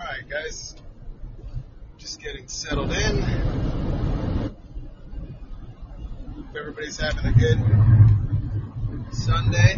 Alright, 0.00 0.28
guys. 0.30 0.74
Just 1.98 2.22
getting 2.22 2.48
settled 2.48 2.90
in. 2.90 3.20
Hope 6.34 6.56
everybody's 6.58 6.98
having 6.98 7.26
a 7.26 7.32
good 7.32 7.58
Sunday. 9.12 9.76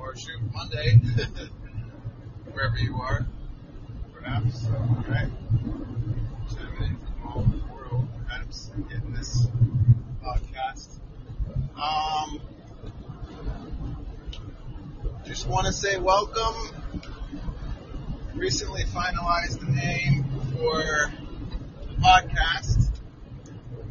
Or 0.00 0.16
shoot, 0.16 0.40
Monday. 0.52 0.96
Wherever 2.52 2.76
you 2.76 2.96
are. 2.96 3.24
Perhaps. 4.14 4.66
Alright. 4.66 5.30
Chiming 6.48 6.82
in 6.82 6.96
from 6.96 7.28
all 7.28 7.38
over 7.38 7.56
the 7.56 7.72
world. 7.72 8.08
Perhaps 8.26 8.72
getting 8.88 9.12
this 9.12 9.46
podcast. 10.24 10.98
Um, 11.76 12.40
just 15.24 15.46
want 15.46 15.66
to 15.68 15.72
say 15.72 15.98
welcome 15.98 16.79
recently 18.40 18.82
finalized 18.84 19.60
the 19.60 19.70
name 19.70 20.24
for 20.54 20.82
the 20.82 21.94
podcast. 22.00 22.88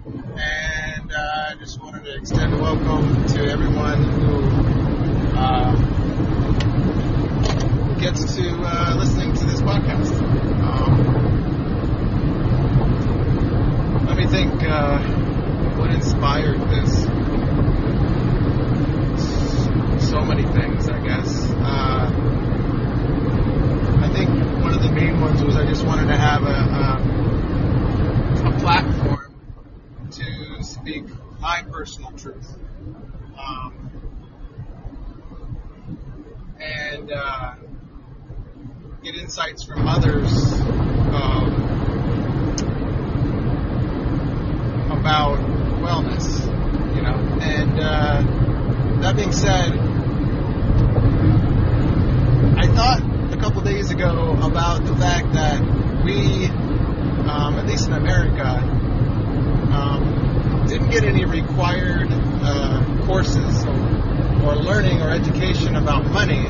And 0.08 1.13
I 1.13 1.52
uh, 1.52 1.55
just 1.59 1.80
wanted 1.80 2.03
to 2.05 2.16
extend 2.16 2.55
a 2.55 2.58
welcome 2.58 3.27
to 3.27 3.45
everyone 3.48 4.02
who 4.03 4.41
uh, 5.38 5.75
gets 7.99 8.35
to 8.38 8.49
uh, 8.66 8.95
listening 8.98 9.35
to 9.35 9.45
this 9.45 9.62
podcast. 9.62 10.20
Um, 10.63 10.97
let 14.08 14.17
me 14.17 14.25
think 14.25 14.63
uh, 14.63 14.97
what 15.77 15.91
inspired 15.91 16.59
this. 16.72 17.03
So 20.09 20.22
many 20.22 20.44
things, 20.44 20.89
I 20.89 21.00
guess. 21.05 21.52
Uh, 21.52 22.30
I 24.02 24.11
think 24.11 24.30
one 24.63 24.73
of 24.73 24.81
the 24.81 24.91
main 24.91 25.22
ones 25.22 25.44
was 25.44 25.55
I 25.55 25.66
just 25.79 25.88
wanted 25.88 26.07
to 26.07 26.17
have 26.17 26.43
a, 26.43 26.47
a, 28.49 28.59
platform 28.59 29.33
to 30.11 30.61
speak 30.61 31.05
my 31.39 31.63
personal 31.71 32.11
truth. 32.11 32.58
Um, 33.38 33.89
and 36.59 37.09
uh, 37.09 37.55
get 39.02 39.16
insights 39.16 39.63
from 39.63 39.88
others 39.88 40.52
um, 41.13 41.53
about 44.91 45.39
wellness, 45.80 46.45
you 46.93 47.02
know. 47.02 47.16
And 47.41 47.80
uh, 47.80 48.21
that 48.99 49.16
being 49.16 49.31
said, 49.31 49.71
I 52.58 52.67
thought 52.67 53.08
a 53.40 53.42
couple 53.42 53.62
days 53.62 53.90
ago 53.90 54.38
about 54.42 54.84
the 54.84 54.95
fact 54.98 55.32
that 55.32 55.62
we, 56.04 56.48
um, 57.26 57.56
at 57.56 57.66
least 57.66 57.88
in 57.88 57.94
America, 57.94 58.58
um, 59.72 60.66
didn't 60.68 60.90
get 60.90 61.06
any 61.06 61.23
required 61.23 62.10
uh, 62.12 63.06
courses 63.06 63.66
or, 63.66 64.45
or 64.45 64.56
learning 64.58 65.02
or 65.02 65.10
education 65.10 65.78
about 65.78 66.06
money. 66.08 66.48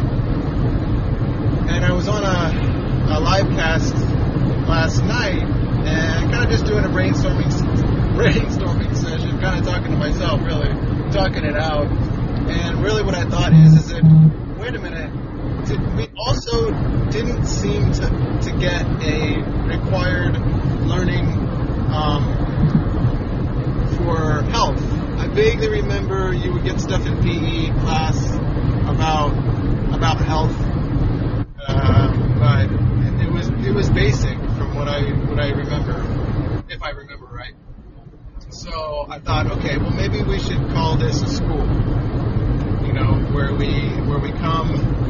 And 1.70 1.86
I 1.86 1.94
was 1.94 2.08
on 2.08 2.24
a, 2.24 3.16
a 3.16 3.20
live 3.20 3.50
cast 3.50 3.94
last 4.68 5.04
night 5.04 5.44
and 5.44 6.32
kind 6.32 6.44
of 6.44 6.50
just 6.50 6.66
doing 6.66 6.86
a 6.86 6.90
brainstorming 6.90 7.52
brainstorming 8.18 8.96
session, 8.96 9.40
kind 9.40 9.60
of 9.60 9.66
talking 9.66 9.92
to 9.92 9.98
myself, 9.98 10.42
really 10.42 10.70
talking 11.12 11.44
it 11.44 11.56
out. 11.56 11.86
And 11.86 12.84
really, 12.84 13.04
what 13.04 13.14
I 13.14 13.26
thought 13.26 13.54
is, 13.54 13.76
is 13.76 13.90
that 13.90 14.04
wait 14.58 14.74
a 14.74 14.80
minute, 14.80 15.12
we 15.78 16.08
also 16.18 16.72
didn't 17.12 17.46
seem 17.46 17.92
to, 17.92 18.40
to 18.42 18.52
get 18.60 18.86
a 19.04 19.42
required 19.68 20.38
learning 20.86 21.28
um, 21.92 22.24
for 23.98 24.42
health. 24.50 24.82
I 25.20 25.28
vaguely 25.28 25.70
remember 25.70 26.34
you 26.34 26.54
would 26.54 26.64
get 26.64 26.80
stuff 26.80 27.06
in 27.06 27.22
PE 27.22 27.80
class 27.82 28.34
about 28.88 29.32
about 29.94 30.18
health, 30.18 30.56
uh, 31.68 32.08
but 32.40 32.72
it 33.22 33.32
was 33.32 33.48
it 33.68 33.74
was 33.74 33.90
basic 33.92 34.38
from 34.58 34.76
what 34.76 34.88
I 34.88 35.02
what 35.28 35.40
I 35.40 35.50
remember, 35.50 36.64
if 36.70 36.82
I 36.82 36.90
remember 36.92 37.26
right. 37.26 37.54
So 38.50 39.06
I 39.10 39.20
thought, 39.20 39.52
okay, 39.58 39.78
well 39.78 39.92
maybe 39.92 40.24
we 40.24 40.40
should 40.40 40.70
call 40.70 40.98
this 40.98 41.22
a 41.22 41.28
school, 41.28 41.68
you 42.86 42.94
know, 42.94 43.14
where 43.34 43.54
we 43.54 43.70
where 44.08 44.20
we 44.20 44.32
come 44.32 45.09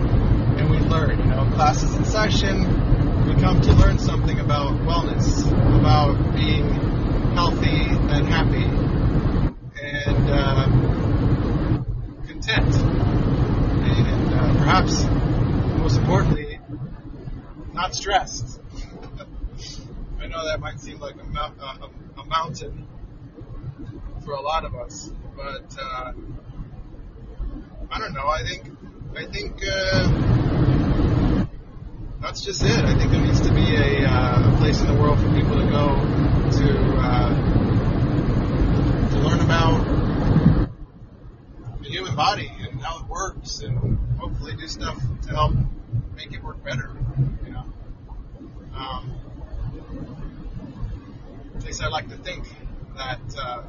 we 0.70 0.78
learn. 0.80 1.20
You 1.20 1.26
know, 1.26 1.46
classes 1.56 1.96
in 1.96 2.06
session, 2.06 3.26
we 3.28 3.36
come 3.42 3.60
to 3.62 3.74
learn 3.74 3.98
something 4.00 4.40
about 4.40 4.74
wellness, 4.82 5.48
about 5.80 6.36
being 6.36 6.66
healthy 7.34 7.88
and 7.88 8.28
happy, 8.28 8.66
and 9.82 10.30
uh, 10.30 10.66
content, 12.28 12.76
and 12.76 14.34
uh, 14.34 14.54
perhaps 14.60 15.04
most 15.80 15.98
importantly, 15.98 16.60
not 17.74 17.96
stressed. 17.96 18.60
I 20.20 20.28
know 20.28 20.46
that 20.46 20.60
might 20.60 20.80
seem 20.80 21.00
like 21.00 21.16
a, 21.16 21.24
mou- 21.24 21.40
uh, 21.40 21.78
a, 22.18 22.22
a 22.22 22.26
mountain 22.26 22.88
for 24.24 24.34
a 24.34 24.42
lot 24.42 24.66
of 24.66 24.76
us, 24.76 25.10
but 25.36 25.76
uh, 25.82 26.12
I 27.92 28.00
don't 28.00 28.14
know. 28.14 28.28
I 28.28 28.44
think 28.44 28.66
I 29.16 29.26
think 29.26 29.62
uh, 29.66 30.39
that's 32.22 32.42
just 32.42 32.64
it. 32.64 32.72
I 32.72 32.98
think 32.98 33.12
there 33.12 33.22
needs 33.22 33.42
to 33.42 33.54
be 33.54 33.76
a, 33.76 34.06
uh, 34.08 34.58
place 34.58 34.82
in 34.82 34.88
the 34.88 34.94
world 35.02 35.20
for 35.20 35.34
people 35.34 35.56
to 35.56 35.66
go 35.70 35.96
to 36.52 36.98
uh, 37.00 37.30
to 39.10 39.18
learn 39.20 39.40
about 39.40 40.70
the 41.82 41.90
human 41.90 42.16
body 42.16 42.52
and 42.60 42.82
how 42.82 43.00
it 43.00 43.08
works, 43.08 43.62
and 43.62 43.98
hopefully 44.20 44.56
do 44.56 44.68
stuff 44.68 45.02
to 45.24 45.30
help 45.30 45.54
make 46.16 46.34
it 46.34 46.44
work 46.44 46.64
better. 46.64 46.92
You 47.46 47.52
know, 47.52 47.64
um, 48.76 49.16
at 51.56 51.64
least 51.64 51.82
I 51.82 51.88
like 51.88 52.10
to 52.10 52.18
think 52.18 52.46
that 52.98 53.22
uh, 53.42 53.64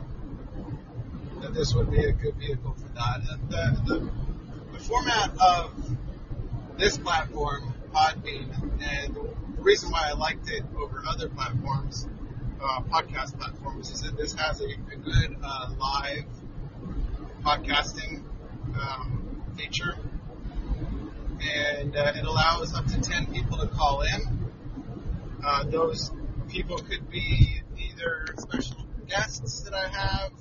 that 1.43 1.55
this 1.55 1.75
would 1.75 1.91
be 1.91 2.05
a 2.05 2.13
good 2.13 2.35
vehicle 2.35 2.75
for 2.75 2.89
that. 2.95 3.21
The, 3.49 3.81
the 3.87 4.11
the 4.73 4.79
format 4.81 5.31
of 5.41 5.73
this 6.79 6.99
platform, 6.99 7.75
Podbean, 7.93 8.81
and 8.83 9.15
the 9.15 9.63
reason 9.63 9.91
why 9.91 10.09
I 10.11 10.13
liked 10.15 10.49
it 10.51 10.63
over 10.79 11.03
other 11.09 11.29
platforms, 11.29 12.07
uh, 12.63 12.81
podcast 12.83 13.39
platforms, 13.39 13.91
is 13.91 14.03
that 14.03 14.17
this 14.17 14.35
has 14.35 14.61
a, 14.61 14.65
a 14.67 14.97
good 14.97 15.37
uh, 15.43 15.71
live 15.79 16.25
podcasting 17.43 18.23
um, 18.81 19.43
feature, 19.57 19.97
and 21.43 21.97
uh, 21.97 22.13
it 22.15 22.25
allows 22.25 22.75
up 22.75 22.87
to 22.87 23.01
ten 23.01 23.27
people 23.27 23.59
to 23.59 23.67
call 23.67 24.03
in. 24.03 24.51
Uh, 25.45 25.65
those 25.65 26.11
people 26.49 26.79
could 26.79 27.11
be 27.11 27.61
either 27.79 28.27
special 28.39 28.77
guests 29.09 29.63
that 29.63 29.75
I 29.75 29.89
have. 29.89 30.33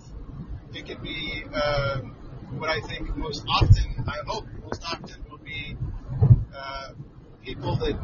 It 0.73 0.85
could 0.87 1.01
be 1.01 1.43
um, 1.45 2.15
what 2.57 2.69
I 2.69 2.81
think 2.81 3.15
most 3.15 3.45
often, 3.47 4.03
I 4.07 4.17
hope 4.27 4.45
most 4.61 4.83
often, 4.83 5.23
will 5.29 5.37
be 5.37 5.75
uh, 6.55 6.89
people 7.49 7.75
that 7.77 7.97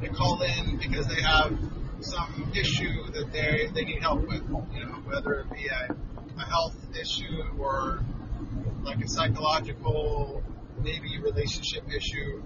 they 0.00 0.08
call 0.08 0.40
in 0.40 0.78
because 0.78 1.06
they 1.06 1.20
have 1.20 1.52
some 2.00 2.50
issue 2.54 3.10
that 3.12 3.30
they 3.30 3.68
they 3.74 3.84
need 3.84 4.00
help 4.00 4.26
with. 4.26 4.42
You 4.72 4.86
know, 4.86 4.94
whether 5.04 5.40
it 5.40 5.50
be 5.52 5.68
a, 5.68 5.94
a 6.38 6.44
health 6.46 6.76
issue 6.98 7.42
or 7.58 8.00
like 8.82 9.04
a 9.04 9.08
psychological, 9.08 10.42
maybe 10.82 11.20
relationship 11.20 11.84
issue, 11.94 12.42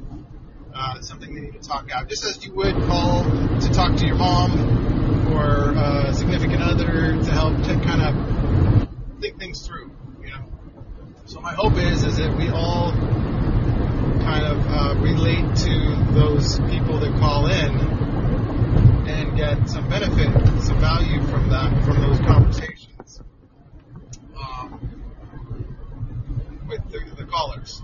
uh, 0.74 1.00
something 1.02 1.32
they 1.32 1.42
need 1.42 1.62
to 1.62 1.68
talk 1.68 1.88
out. 1.92 2.08
Just 2.08 2.24
as 2.24 2.44
you 2.44 2.52
would 2.54 2.74
call 2.74 3.22
to 3.22 3.70
talk 3.72 3.96
to 3.98 4.06
your 4.06 4.16
mom 4.16 5.32
or 5.32 5.70
a 5.70 6.14
significant 6.14 6.62
other 6.62 7.16
to 7.22 7.30
help 7.30 7.56
to 7.58 7.74
kind 7.86 8.02
of 8.02 8.88
think 9.20 9.38
things 9.38 9.64
through. 9.64 9.92
You 10.20 10.30
know. 10.30 10.44
So 11.26 11.40
my 11.40 11.54
hope 11.54 11.74
is 11.74 12.02
is 12.02 12.16
that 12.16 12.36
we 12.36 12.48
all 12.48 12.92
kind 14.24 14.46
of 14.46 14.66
uh, 14.66 14.94
relate 15.00 15.54
to 15.54 16.12
those 16.12 16.58
people 16.70 16.98
that 16.98 17.12
call 17.20 17.46
in 17.46 17.70
and 19.06 19.36
get 19.36 19.68
some 19.68 19.86
benefit, 19.88 20.32
some 20.62 20.80
value 20.80 21.22
from 21.24 21.50
that, 21.50 21.84
from 21.84 22.00
those 22.00 22.18
conversations 22.20 23.20
um, 24.34 24.80
with 26.66 26.80
the, 26.90 27.00
the 27.16 27.24
callers, 27.26 27.82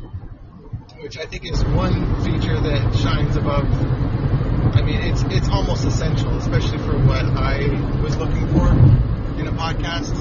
which 1.00 1.18
I 1.18 1.26
think 1.26 1.44
is 1.44 1.62
one 1.62 2.24
feature 2.24 2.58
that 2.58 2.96
shines 2.96 3.36
above. 3.36 3.66
I 4.74 4.82
mean, 4.82 5.00
it's 5.02 5.22
it's 5.24 5.48
almost 5.50 5.84
essential, 5.84 6.38
especially 6.38 6.78
for 6.78 6.96
what 7.06 7.24
I 7.24 7.68
was 8.02 8.16
looking 8.16 8.48
for 8.48 8.68
in 9.38 9.46
a 9.46 9.52
podcast. 9.52 10.14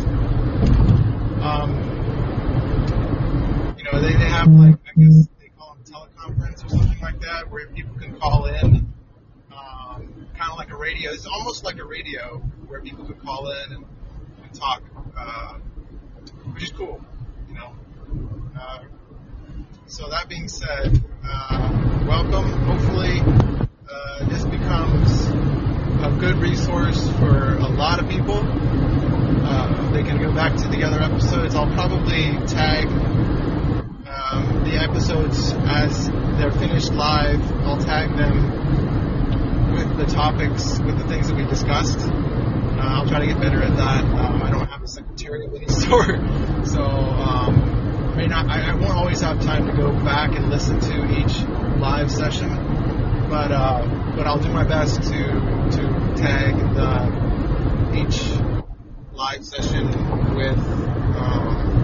Um, 1.41 1.71
you 3.77 3.83
know, 3.85 4.01
they, 4.01 4.13
they 4.13 4.29
have 4.29 4.49
like 4.49 4.75
I 4.75 4.99
guess 4.99 5.29
teleconference 6.29 6.65
or 6.65 6.69
something 6.69 7.01
like 7.01 7.19
that, 7.21 7.49
where 7.49 7.67
people 7.67 7.95
can 7.95 8.19
call 8.19 8.45
in 8.45 8.93
um, 9.51 10.27
kind 10.37 10.51
of 10.51 10.57
like 10.57 10.71
a 10.71 10.77
radio. 10.77 11.11
It's 11.11 11.25
almost 11.25 11.63
like 11.63 11.77
a 11.79 11.85
radio 11.85 12.37
where 12.67 12.81
people 12.81 13.05
could 13.05 13.21
call 13.21 13.51
in 13.51 13.73
and, 13.73 13.85
and 14.43 14.53
talk, 14.53 14.81
uh, 15.17 15.55
which 16.53 16.63
is 16.63 16.71
cool, 16.71 17.01
you 17.47 17.55
know. 17.55 17.73
Uh, 18.59 18.83
so 19.87 20.09
that 20.09 20.29
being 20.29 20.47
said, 20.47 21.03
uh, 21.23 22.05
welcome. 22.07 22.49
Hopefully, 22.63 23.19
uh, 23.89 24.29
this 24.29 24.43
becomes 24.45 25.27
a 26.01 26.15
good 26.19 26.37
resource 26.37 27.09
for 27.17 27.55
a 27.55 27.67
lot 27.67 27.99
of 27.99 28.09
people. 28.09 28.39
Uh, 28.39 29.91
they 29.91 30.03
can 30.03 30.21
go 30.21 30.31
back 30.33 30.55
to 30.55 30.67
the 30.67 30.83
other 30.83 31.01
episodes. 31.01 31.55
I'll 31.55 31.73
probably 31.73 32.37
tag 32.45 32.87
episodes 34.89 35.53
as 35.53 36.09
they're 36.09 36.51
finished 36.51 36.91
live. 36.93 37.39
I'll 37.61 37.77
tag 37.77 38.15
them 38.17 39.73
with 39.73 39.97
the 39.97 40.05
topics, 40.05 40.79
with 40.79 40.97
the 40.97 41.07
things 41.07 41.27
that 41.27 41.37
we 41.37 41.45
discussed. 41.45 41.99
Uh, 41.99 42.81
I'll 42.81 43.07
try 43.07 43.19
to 43.19 43.27
get 43.27 43.39
better 43.39 43.61
at 43.61 43.77
that. 43.77 44.03
Um, 44.03 44.41
I 44.41 44.49
don't 44.49 44.67
have 44.67 44.81
a 44.81 44.87
secretary 44.87 45.45
of 45.45 45.53
any 45.53 45.67
sort, 45.85 46.19
so 46.67 46.81
um, 46.81 48.15
I 48.17 48.25
not. 48.25 48.49
I, 48.49 48.71
I 48.71 48.73
won't 48.73 48.93
always 48.93 49.21
have 49.21 49.41
time 49.41 49.67
to 49.67 49.73
go 49.73 49.91
back 49.91 50.35
and 50.35 50.49
listen 50.49 50.79
to 50.79 51.19
each 51.19 51.39
live 51.79 52.09
session, 52.11 52.49
but 53.29 53.51
uh, 53.51 54.15
but 54.15 54.25
I'll 54.25 54.39
do 54.39 54.51
my 54.51 54.63
best 54.63 55.03
to 55.03 55.09
to 55.11 56.13
tag 56.17 56.55
the 56.73 56.97
each 57.95 58.23
live 59.13 59.45
session 59.45 60.35
with. 60.35 60.57
Um, 60.57 61.79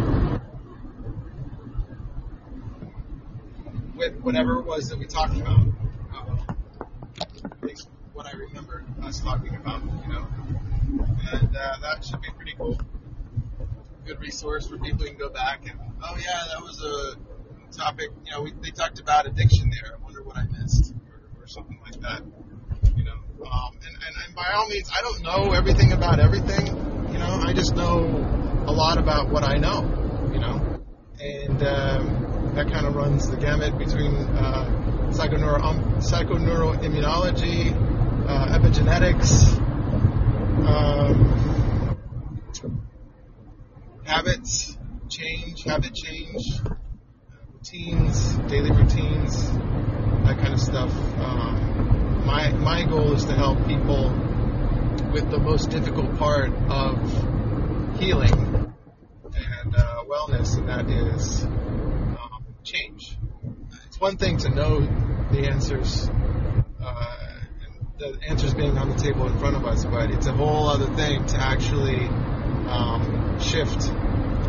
with 4.14 4.22
whatever 4.22 4.60
it 4.60 4.66
was 4.66 4.90
that 4.90 5.00
we 5.00 5.06
talked 5.06 5.36
about. 5.36 5.66
Uh, 6.14 6.54
at 7.46 7.64
least 7.64 7.90
what 8.14 8.26
I 8.28 8.32
remember 8.32 8.84
us 9.04 9.20
talking 9.20 9.56
about, 9.56 9.82
you 9.84 10.14
know. 10.14 10.28
And 11.32 11.56
uh, 11.56 11.76
that 11.82 12.06
should 12.06 12.22
be 12.22 12.30
pretty 12.36 12.54
cool. 12.58 12.80
Good 14.06 14.20
resource 14.20 14.68
for 14.68 14.78
people 14.78 15.00
who 15.00 15.08
can 15.08 15.18
go 15.18 15.30
back 15.30 15.62
and, 15.68 15.80
oh 16.04 16.18
yeah, 16.18 16.44
that 16.54 16.62
was 16.62 16.82
a 16.84 17.76
topic, 17.76 18.10
you 18.26 18.32
know, 18.32 18.44
we, 18.44 18.54
they 18.62 18.70
talked 18.70 19.00
about 19.00 19.26
addiction 19.26 19.72
there. 19.72 19.98
I 19.98 20.04
wonder 20.04 20.24
what 20.24 20.38
I 20.38 20.44
missed, 20.46 20.94
or, 21.12 21.44
or 21.44 21.48
something 21.48 21.80
like 21.84 22.00
that. 22.02 22.22
You 22.96 23.04
know, 23.04 23.18
um, 23.44 23.74
and, 23.74 23.96
and, 23.96 24.16
and 24.28 24.36
by 24.36 24.52
all 24.54 24.70
means, 24.70 24.90
I 24.96 25.02
don't 25.02 25.24
know 25.24 25.54
everything 25.54 25.92
about 25.92 26.20
everything. 26.20 26.68
You 27.12 27.18
know, 27.18 27.40
I 27.42 27.54
just 27.54 27.76
know 27.76 28.06
a 28.68 28.72
lot 28.72 28.98
about 29.00 29.30
what 29.30 29.44
I 29.44 29.58
know. 29.58 29.82
You 30.32 30.40
know, 30.40 30.84
and 31.20 31.64
um, 31.64 31.95
that 32.56 32.72
kind 32.72 32.88
of 32.88 32.96
runs 32.96 33.30
the 33.30 33.36
gamut 33.36 33.78
between 33.78 34.16
uh, 34.16 35.10
psychoneuro, 35.12 35.62
um, 35.62 35.84
psychoneuroimmunology, 35.98 37.74
uh, 38.28 38.58
epigenetics, 38.58 39.58
um, 40.66 41.98
habits 44.06 44.78
change, 45.10 45.64
habit 45.64 45.94
change, 45.94 46.62
routines, 47.54 48.36
daily 48.50 48.72
routines, 48.72 49.52
that 50.24 50.38
kind 50.40 50.54
of 50.54 50.62
stuff. 50.62 50.92
Um, 51.20 52.24
my 52.26 52.52
my 52.52 52.86
goal 52.86 53.14
is 53.14 53.26
to 53.26 53.34
help 53.34 53.68
people 53.68 54.12
with 55.12 55.30
the 55.30 55.40
most 55.40 55.72
difficult 55.72 56.18
part 56.18 56.54
of 56.70 58.00
healing 58.00 58.74
and 59.26 59.76
uh, 59.76 60.04
wellness, 60.08 60.58
and 60.58 60.70
that 60.70 60.90
is 60.90 61.46
change. 62.66 63.16
It's 63.86 64.02
one 64.02 64.18
thing 64.18 64.38
to 64.40 64.50
know 64.50 64.82
the 65.32 65.48
answers, 65.48 66.10
uh, 66.84 67.16
the 68.00 68.18
answers 68.28 68.54
being 68.56 68.78
on 68.78 68.90
the 68.90 68.96
table 68.96 69.28
in 69.28 69.38
front 69.38 69.56
of 69.56 69.66
us, 69.66 69.86
but 69.86 70.10
it's 70.10 70.26
a 70.26 70.34
whole 70.34 70.68
other 70.68 70.88
thing 70.96 71.26
to 71.28 71.38
actually 71.38 72.08
um, 72.68 73.40
shift 73.40 73.90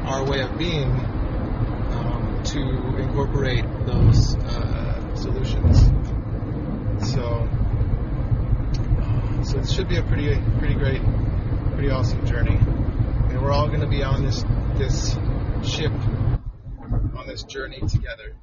our 0.08 0.24
way 0.24 0.40
of 0.40 0.56
being 0.56 0.90
um, 0.90 2.40
to 2.44 2.60
incorporate 2.96 3.64
those 3.86 4.34
uh, 4.36 5.14
solutions. 5.14 5.82
So, 7.12 7.46
uh, 8.98 9.44
so 9.44 9.58
it 9.58 9.68
should 9.68 9.88
be 9.88 9.98
a 9.98 10.02
pretty, 10.02 10.40
pretty 10.58 10.74
great, 10.74 11.02
pretty 11.74 11.90
awesome 11.90 12.24
journey, 12.26 12.56
and 12.56 13.42
we're 13.42 13.52
all 13.52 13.68
going 13.68 13.80
to 13.80 13.86
be 13.86 14.02
on 14.02 14.24
this 14.24 14.42
this 14.78 15.16
ship 15.62 15.92
on 17.16 17.26
this 17.26 17.42
journey 17.42 17.80
together. 17.80 18.36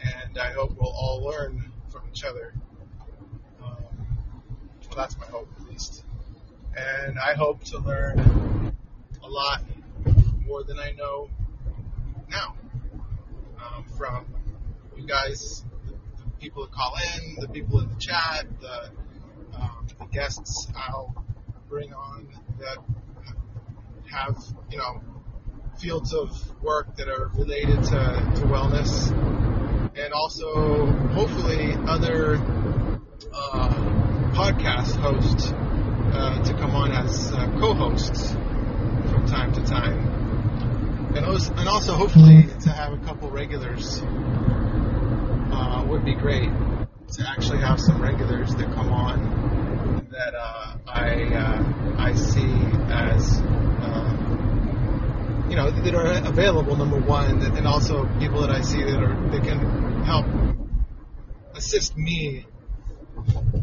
And 0.00 0.38
I 0.38 0.52
hope 0.52 0.76
we'll 0.78 0.90
all 0.90 1.22
learn 1.24 1.72
from 1.90 2.02
each 2.10 2.24
other. 2.24 2.54
Um, 3.62 3.76
well, 4.88 4.96
that's 4.96 5.18
my 5.18 5.26
hope, 5.26 5.48
at 5.60 5.68
least. 5.68 6.04
And 6.76 7.18
I 7.18 7.34
hope 7.34 7.64
to 7.64 7.78
learn 7.78 8.76
a 9.22 9.28
lot 9.28 9.62
more 10.44 10.62
than 10.62 10.78
I 10.78 10.92
know 10.92 11.30
now 12.28 12.54
um, 13.60 13.84
from 13.96 14.26
you 14.96 15.06
guys, 15.06 15.64
the, 15.86 15.92
the 15.92 16.30
people 16.40 16.64
that 16.64 16.72
call 16.72 16.94
in, 17.16 17.36
the 17.40 17.48
people 17.48 17.80
in 17.80 17.88
the 17.88 17.96
chat, 17.96 18.46
the, 18.60 18.90
um, 19.58 19.86
the 19.98 20.04
guests 20.06 20.68
I'll 20.76 21.24
bring 21.68 21.92
on 21.92 22.28
that 22.58 22.78
have, 24.10 24.36
you 24.70 24.78
know, 24.78 25.02
fields 25.78 26.14
of 26.14 26.30
work 26.62 26.96
that 26.96 27.08
are 27.08 27.30
related 27.34 27.82
to, 27.84 28.32
to 28.36 28.42
wellness, 28.46 29.10
and 29.96 30.12
also 30.12 30.86
hopefully 31.12 31.74
other 31.86 32.36
uh, 33.32 33.68
podcast 34.32 34.96
hosts 34.96 35.52
uh, 35.52 36.42
to 36.44 36.52
come 36.54 36.74
on 36.74 36.92
as 36.92 37.32
uh, 37.32 37.46
co-hosts 37.58 38.32
from 38.32 39.26
time 39.26 39.52
to 39.52 39.62
time, 39.64 41.14
and, 41.16 41.24
also, 41.26 41.54
and 41.54 41.68
also 41.68 41.94
hopefully 41.94 42.44
to 42.62 42.70
have 42.70 42.92
a 42.92 42.98
couple 42.98 43.30
regulars 43.30 44.00
uh, 45.52 45.84
would 45.86 46.04
be 46.04 46.14
great 46.14 46.50
to 47.12 47.28
actually 47.28 47.58
have 47.58 47.80
some 47.80 48.02
regulars 48.02 48.54
that 48.56 48.66
come 48.74 48.92
on 48.92 50.06
that 50.10 50.34
uh, 50.34 50.76
I 50.86 51.34
uh, 51.34 51.94
I 51.98 52.14
see 52.14 52.52
as 52.90 53.35
you 55.56 55.62
know 55.62 55.70
that 55.70 55.94
are 55.94 56.28
available. 56.28 56.76
Number 56.76 57.00
one, 57.00 57.40
and 57.40 57.66
also 57.66 58.04
people 58.18 58.42
that 58.42 58.50
I 58.50 58.60
see 58.60 58.82
that 58.82 59.02
are 59.02 59.30
that 59.30 59.42
can 59.42 60.02
help 60.04 60.26
assist 61.54 61.96
me 61.96 62.44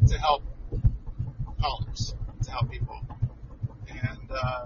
to 0.07 0.17
help 0.17 0.41
others, 1.63 2.15
to 2.43 2.51
help 2.51 2.71
people, 2.71 2.99
and 3.89 4.31
uh, 4.31 4.65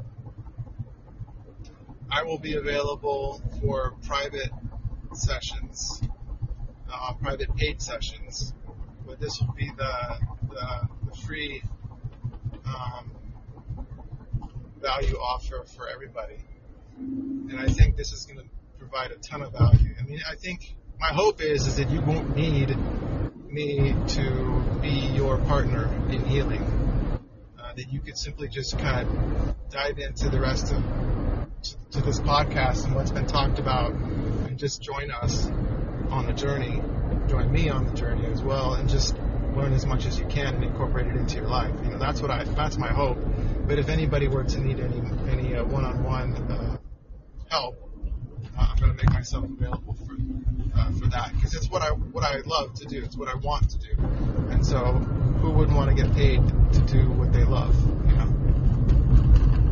I 2.10 2.24
will 2.24 2.40
be 2.40 2.56
available 2.56 3.42
for 3.60 3.94
private 4.08 4.50
sessions, 5.12 6.02
uh, 6.90 7.14
private 7.22 7.54
paid 7.58 7.82
sessions, 7.82 8.54
but 9.06 9.20
this 9.20 9.42
will 9.42 9.54
be 9.54 9.70
the 9.78 10.18
the, 10.48 10.90
the 11.10 11.18
free 11.18 11.62
um, 12.66 13.12
value 14.80 15.18
offer 15.18 15.66
for 15.66 15.90
everybody 15.90 16.38
and 16.98 17.60
I 17.60 17.68
think 17.68 17.96
this 17.96 18.12
is 18.12 18.26
going 18.26 18.40
to 18.40 18.46
provide 18.78 19.12
a 19.12 19.16
ton 19.16 19.42
of 19.42 19.54
value. 19.54 19.96
I 20.00 20.04
mean, 20.04 20.20
I 20.30 20.36
think 20.36 20.76
my 21.00 21.10
hope 21.10 21.42
is 21.42 21.68
is 21.68 21.78
that 21.78 21.90
you 21.90 22.02
won't 22.02 22.36
need 22.36 22.76
me 23.50 23.96
to 24.08 24.80
be 24.82 24.90
your 24.90 25.38
partner 25.38 25.86
in 26.10 26.26
healing. 26.26 26.64
Uh, 27.60 27.74
that 27.76 27.92
you 27.92 28.00
could 28.00 28.18
simply 28.18 28.48
just 28.48 28.78
kind 28.78 29.08
of 29.08 29.56
dive 29.70 30.00
into 30.00 30.30
the 30.30 30.40
rest 30.40 30.74
of 30.74 30.84
to 31.92 32.02
this 32.02 32.20
podcast 32.20 32.86
and 32.86 32.96
what's 32.96 33.12
been 33.12 33.28
talked 33.28 33.60
about, 33.60 33.92
and 33.92 34.58
just 34.58 34.82
join 34.82 35.12
us 35.12 35.48
on 36.10 36.26
the 36.26 36.34
journey. 36.34 36.82
Join 37.28 37.52
me 37.52 37.70
on 37.70 37.86
the 37.86 37.94
journey 37.94 38.26
as 38.28 38.42
well, 38.42 38.74
and 38.74 38.90
just 38.90 39.16
learn 39.56 39.74
as 39.74 39.86
much 39.86 40.06
as 40.06 40.20
you 40.20 40.26
can 40.26 40.56
and 40.56 40.64
incorporate 40.64 41.08
it 41.08 41.16
into 41.16 41.38
your 41.38 41.48
life. 41.48 41.74
You 41.84 41.92
know, 41.92 41.98
that's 41.98 42.22
what 42.22 42.32
I 42.32 42.44
that's 42.44 42.78
my 42.78 42.90
hope. 42.90 43.18
But 43.68 43.80
if 43.80 43.90
anybody 43.90 44.28
were 44.28 44.44
to 44.44 44.60
need 44.60 44.80
any 44.80 45.02
any 45.30 45.56
uh, 45.56 45.66
one-on-one 45.66 46.36
uh, 46.52 46.78
help, 47.50 47.76
uh, 48.58 48.68
I'm 48.70 48.78
going 48.78 48.96
to 48.96 49.04
make 49.04 49.14
myself 49.14 49.46
available 49.46 49.96
for 50.06 50.14
uh, 50.78 50.92
for 50.94 51.08
that 51.08 51.34
because 51.34 51.54
it's 51.56 51.70
what 51.70 51.82
I 51.82 51.90
what 51.90 52.24
I 52.24 52.40
love 52.46 52.74
to 52.76 52.86
do. 52.86 53.04
It's 53.04 53.16
what 53.16 53.30
I 53.30 53.36
want 53.36 53.70
to 53.72 53.78
do, 53.80 54.02
and 54.52 54.66
so 54.66 54.84
who 55.42 55.52
wouldn't 55.52 55.78
want 55.78 55.96
to 55.96 56.04
get 56.04 56.14
paid 56.14 56.42
to 56.74 56.80
do 56.82 57.10
what 57.12 57.32
they 57.32 57.44
love, 57.44 57.76
you 58.08 58.16
know, 58.16 58.28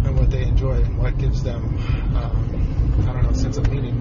and 0.06 0.18
what 0.18 0.30
they 0.30 0.44
enjoy 0.44 0.82
and 0.82 0.98
what 0.98 1.18
gives 1.18 1.44
them 1.44 1.64
um, 2.16 2.56
I 3.08 3.14
don't 3.14 3.24
know 3.24 3.30
a 3.30 3.36
sense 3.36 3.58
of 3.58 3.70
meaning. 3.72 3.96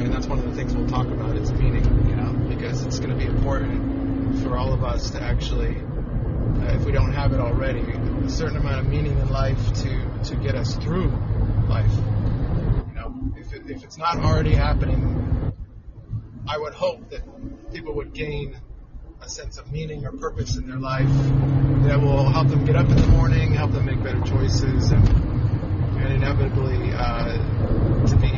And 0.00 0.12
that's 0.12 0.26
one 0.26 0.38
of 0.38 0.44
the 0.44 0.54
things 0.54 0.74
we'll 0.74 0.88
talk 0.88 1.06
about. 1.06 1.36
It's 1.36 1.50
meaning, 1.50 1.84
you 2.08 2.16
know, 2.16 2.32
because 2.48 2.84
it's 2.84 2.98
going 2.98 3.10
to 3.10 3.16
be 3.16 3.26
important 3.26 4.38
for 4.42 4.56
all 4.56 4.72
of 4.72 4.82
us 4.82 5.10
to 5.10 5.20
actually, 5.20 5.76
uh, 5.76 6.74
if 6.74 6.84
we 6.84 6.92
don't 6.92 7.12
have 7.12 7.32
it 7.32 7.40
already, 7.40 7.80
a 7.80 8.30
certain 8.30 8.56
amount 8.56 8.80
of 8.80 8.86
meaning 8.86 9.18
in 9.18 9.28
life 9.28 9.72
to 9.82 10.10
to 10.24 10.36
get 10.36 10.54
us 10.54 10.76
through 10.76 11.10
life 11.68 11.90
if, 13.70 13.84
it's 13.84 13.98
not 13.98 14.18
already 14.18 14.54
happening, 14.54 15.52
I 16.48 16.58
would 16.58 16.74
hope 16.74 17.10
that 17.10 17.72
people 17.72 17.94
would 17.94 18.12
gain 18.12 18.56
a, 19.22 19.28
sense 19.28 19.58
of 19.58 19.70
meaning 19.70 20.06
or 20.06 20.12
purpose 20.12 20.56
in 20.56 20.66
their 20.66 20.78
life 20.78 21.08
that 21.84 22.00
will 22.00 22.28
help 22.28 22.48
them 22.48 22.64
get 22.64 22.74
up 22.74 22.88
in 22.88 22.96
the 22.96 23.06
morning, 23.06 23.52
help 23.52 23.70
them 23.70 23.84
make 23.84 24.02
better 24.02 24.20
choices, 24.22 24.90
and, 24.90 25.08
and 25.08 26.12
inevitably 26.14 26.90
uh, 26.92 28.06
to 28.06 28.16
be 28.16 28.32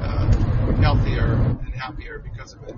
uh, 0.00 0.32
healthier 0.80 1.34
and 1.34 1.74
happier 1.74 2.18
because 2.20 2.54
of 2.54 2.62
it. 2.62 2.74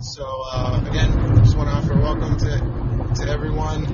So 0.00 0.26
uh, 0.52 0.84
again, 0.88 1.12
I 1.12 1.44
just 1.44 1.56
want 1.56 1.68
to 1.68 1.76
offer 1.76 1.92
a 1.92 2.00
welcome 2.00 2.36
to 2.38 3.22
to 3.22 3.30
everyone 3.30 3.84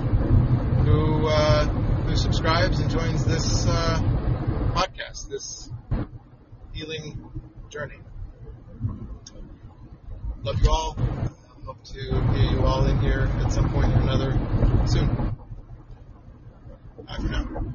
who 0.87 1.27
uh, 1.27 1.67
who 1.67 2.17
subscribes 2.17 2.81
and 2.81 2.91
joins 2.91 3.25
this 3.25 3.67
journey. 7.71 7.95
Love 10.43 10.59
you 10.61 10.71
all. 10.71 10.97
Hope 11.65 11.85
to 11.85 12.01
hear 12.33 12.51
you 12.51 12.67
all 12.67 12.85
in 12.87 12.99
here 12.99 13.31
at 13.45 13.53
some 13.53 13.71
point 13.71 13.93
or 13.93 14.01
another 14.01 14.33
soon. 14.87 15.07
Bye 17.07 17.17
for 17.17 17.23
now. 17.23 17.75